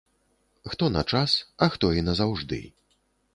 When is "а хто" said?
1.67-1.93